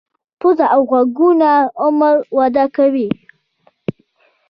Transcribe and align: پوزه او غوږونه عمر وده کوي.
پوزه 0.39 0.65
او 0.75 0.81
غوږونه 0.89 1.51
عمر 1.83 2.15
وده 2.37 2.65
کوي. 2.75 3.07